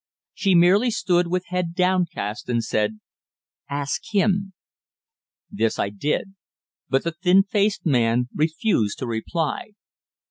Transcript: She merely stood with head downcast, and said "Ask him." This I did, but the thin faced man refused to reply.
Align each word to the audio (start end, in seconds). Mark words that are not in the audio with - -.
She 0.33 0.55
merely 0.55 0.89
stood 0.89 1.27
with 1.27 1.45
head 1.49 1.75
downcast, 1.75 2.49
and 2.49 2.63
said 2.63 2.99
"Ask 3.69 4.01
him." 4.13 4.53
This 5.51 5.77
I 5.77 5.89
did, 5.89 6.33
but 6.89 7.03
the 7.03 7.11
thin 7.11 7.43
faced 7.43 7.85
man 7.85 8.27
refused 8.33 8.97
to 8.97 9.05
reply. 9.05 9.73